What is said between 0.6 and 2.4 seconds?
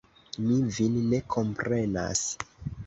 vin ne komprenas!